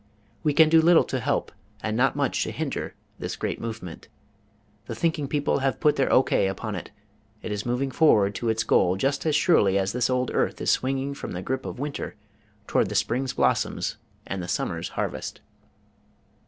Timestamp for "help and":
1.19-1.95